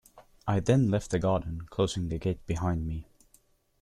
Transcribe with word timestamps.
I 0.47 0.61
then 0.61 0.89
left 0.89 1.11
the 1.11 1.19
garden, 1.19 1.67
closing 1.69 2.09
the 2.09 2.17
gate 2.17 2.43
behind 2.47 2.87
me. 2.87 3.05